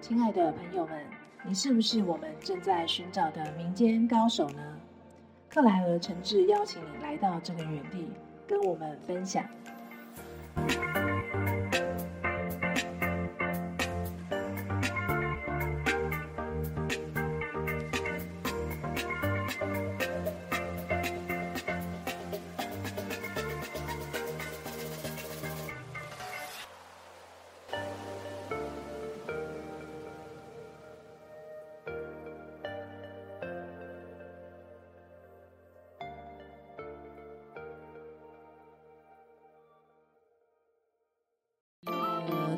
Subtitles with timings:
[0.00, 1.04] 亲爱的朋友们，
[1.44, 4.62] 你是不是我们正在寻找的民间高手呢？
[5.48, 8.12] 克莱尔诚挚邀请你来到这个园地，
[8.46, 9.44] 跟我们分享。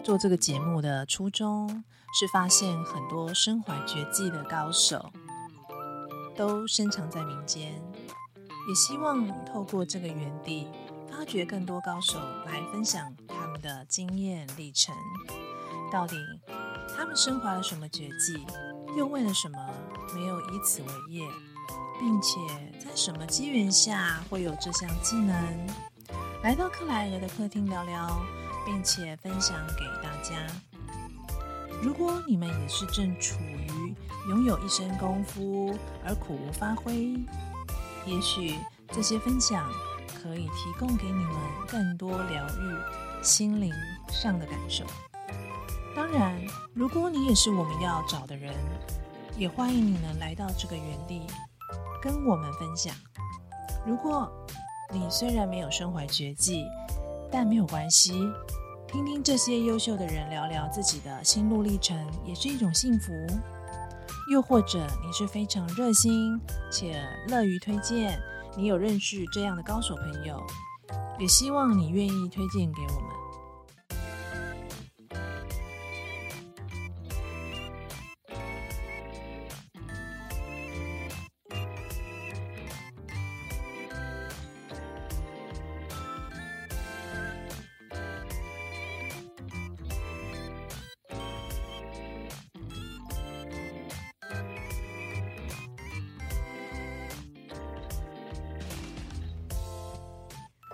[0.07, 1.83] 做这个节目的初衷
[2.15, 5.11] 是发现很多身怀绝技的高手
[6.37, 7.73] 都深藏在民间，
[8.69, 10.69] 也希望透过这个园地
[11.11, 14.95] 发掘更多高手来分享他们的经验历程。
[15.91, 16.15] 到底
[16.97, 18.47] 他们身怀了什么绝技？
[18.97, 19.59] 又为了什么
[20.15, 21.27] 没有以此为业？
[21.99, 22.39] 并且
[22.79, 25.35] 在什么机缘下会有这项技能？
[26.45, 28.46] 来到克莱尔的客厅聊聊。
[28.67, 30.37] 并且分享给大家。
[31.83, 33.95] 如果你们也是正处于
[34.29, 37.17] 拥有一身功夫而苦无发挥，
[38.05, 38.59] 也许
[38.91, 39.71] 这些分享
[40.21, 41.37] 可以提供给你们
[41.69, 43.73] 更多疗愈心灵
[44.09, 44.85] 上的感受。
[45.95, 46.35] 当然，
[46.75, 48.53] 如果你也是我们要找的人，
[49.37, 51.27] 也欢迎你能来到这个园地
[52.03, 52.95] 跟我们分享。
[53.87, 54.31] 如果
[54.93, 56.65] 你虽然没有身怀绝技，
[57.31, 58.13] 但没有关系，
[58.89, 63.13] 听听这些优秀的人聊聊自己的心路历程，也是一种幸福。
[64.31, 68.19] 又或者你是非常热心且乐于推荐，
[68.57, 70.41] 你有认识这样的高手朋友，
[71.19, 73.06] 也希望你愿意推荐给我。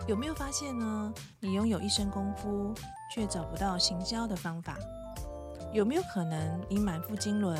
[0.08, 1.14] 有没有发现呢？
[1.38, 2.74] 你拥有一身功夫，
[3.14, 4.76] 却找不到行销的方法？
[5.72, 7.56] 有没有可能你满腹经纶，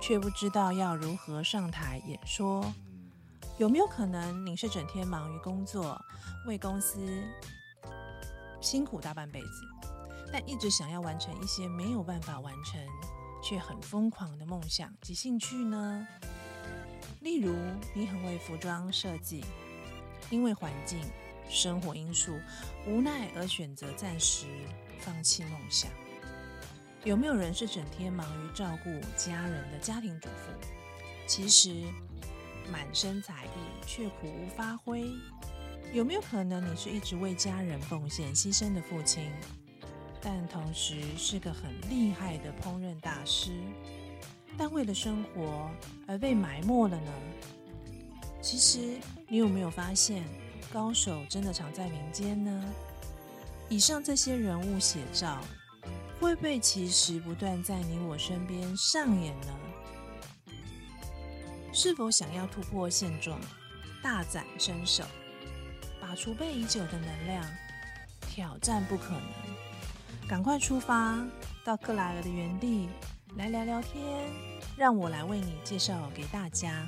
[0.00, 2.62] 却不知道要如何上台演说？
[3.56, 5.98] 有没有可能你是整天忙于工作，
[6.46, 7.00] 为公司
[8.60, 9.48] 辛苦大半辈子，
[10.30, 12.78] 但一直想要完成一些没有办法完成
[13.42, 16.06] 却很疯狂的梦想及兴趣呢？
[17.20, 17.56] 例如，
[17.94, 19.42] 你很会服装设计，
[20.28, 21.00] 因为环境。
[21.48, 22.38] 生活因素
[22.86, 24.46] 无奈而选择暂时
[24.98, 25.90] 放弃梦想。
[27.04, 30.52] 有没有人是整天忙于照顾家人的家庭主妇？
[31.26, 31.84] 其实
[32.70, 33.48] 满身才艺
[33.86, 35.08] 却苦无发挥。
[35.92, 39.30] 有没有可能你是一直为家人奉献牺牲的父亲，
[40.20, 43.52] 但同时是个很厉害的烹饪大师，
[44.58, 45.70] 但为了生活
[46.06, 47.12] 而被埋没了呢？
[48.42, 50.22] 其实你有没有发现？
[50.72, 52.64] 高手真的藏在民间呢？
[53.68, 55.40] 以上这些人物写照，
[56.20, 60.52] 会不会其实不断在你我身边上演呢？
[61.72, 63.38] 是否想要突破现状，
[64.02, 65.04] 大展身手，
[66.00, 67.44] 把储备已久的能量
[68.20, 70.28] 挑战不可能？
[70.28, 71.18] 赶快出发
[71.64, 72.88] 到克莱尔的原地
[73.36, 74.02] 来聊聊天，
[74.76, 76.86] 让我来为你介绍给大家。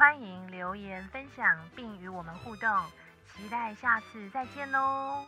[0.00, 2.66] 欢迎留言分享，并与我们互动，
[3.36, 5.26] 期待下次再见喽！